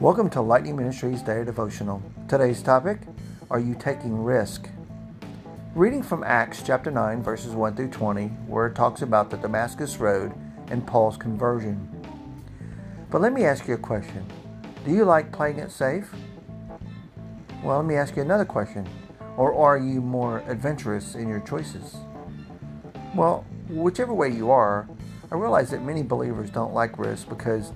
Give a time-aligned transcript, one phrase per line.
[0.00, 2.02] Welcome to Lightning Ministries Daily Devotional.
[2.28, 2.98] Today's topic
[3.48, 4.68] Are you taking risk?
[5.76, 9.98] Reading from Acts chapter 9, verses 1 through 20, where it talks about the Damascus
[9.98, 10.32] Road
[10.66, 11.88] and Paul's conversion.
[13.08, 14.26] But let me ask you a question
[14.84, 16.12] Do you like playing it safe?
[17.62, 18.88] Well, let me ask you another question.
[19.36, 21.94] Or are you more adventurous in your choices?
[23.14, 24.88] Well, whichever way you are,
[25.30, 27.72] I realize that many believers don't like risk because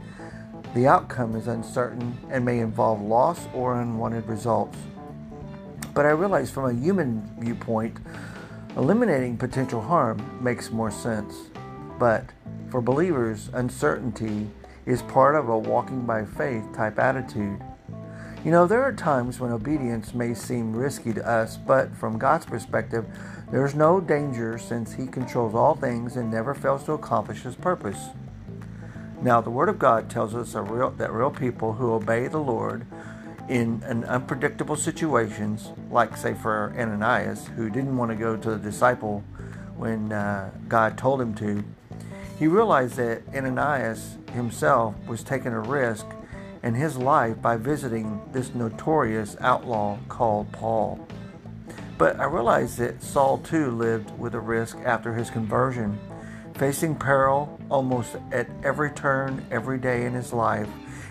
[0.79, 4.79] the outcome is uncertain and may involve loss or unwanted results.
[5.93, 7.97] But I realize from a human viewpoint,
[8.77, 11.35] eliminating potential harm makes more sense.
[11.99, 12.27] But
[12.71, 14.49] for believers, uncertainty
[14.87, 17.61] is part of a walking by faith type attitude.
[18.45, 22.47] You know, there are times when obedience may seem risky to us, but from God's
[22.47, 23.05] perspective,
[23.51, 27.57] there is no danger since He controls all things and never fails to accomplish His
[27.57, 28.11] purpose.
[29.21, 32.87] Now, the Word of God tells us real, that real people who obey the Lord
[33.49, 39.25] in unpredictable situations, like, say, for Ananias, who didn't want to go to the disciple
[39.77, 41.65] when uh, God told him to,
[42.39, 46.07] he realized that Ananias himself was taking a risk
[46.63, 51.07] in his life by visiting this notorious outlaw called Paul.
[51.97, 55.99] But I realized that Saul too lived with a risk after his conversion
[56.59, 60.69] facing peril almost at every turn, every day in his life,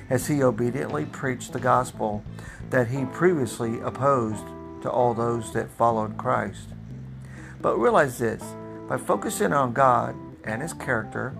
[0.09, 2.23] as he obediently preached the gospel
[2.69, 4.43] that he previously opposed
[4.81, 6.67] to all those that followed Christ.
[7.61, 8.43] But realize this
[8.89, 11.33] by focusing on God and his character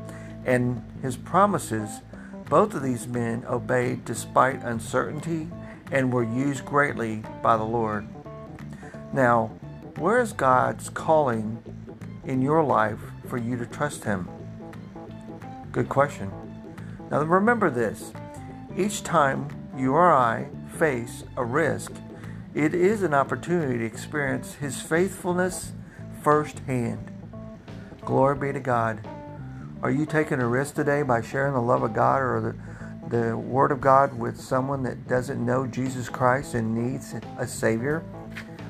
[0.46, 2.02] and his promises,
[2.50, 5.50] both of these men obeyed despite uncertainty
[5.92, 8.08] and were used greatly by the Lord.
[9.14, 9.48] Now,
[9.98, 11.62] where is God's calling
[12.26, 14.28] in your life for you to trust Him?
[15.72, 16.32] Good question.
[17.12, 18.12] Now remember this
[18.76, 19.48] each time
[19.78, 21.92] you or I face a risk,
[22.54, 25.74] it is an opportunity to experience His faithfulness
[26.22, 27.12] firsthand.
[28.02, 29.08] Glory be to God.
[29.84, 32.56] Are you taking a risk today by sharing the love of God or
[33.10, 37.48] the, the Word of God with someone that doesn't know Jesus Christ and needs a
[37.48, 38.04] Savior?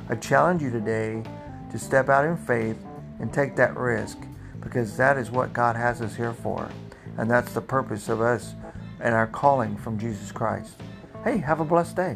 [0.09, 1.23] I challenge you today
[1.71, 2.77] to step out in faith
[3.19, 4.17] and take that risk
[4.61, 6.69] because that is what God has us here for.
[7.17, 8.53] And that's the purpose of us
[8.99, 10.75] and our calling from Jesus Christ.
[11.23, 12.15] Hey, have a blessed day.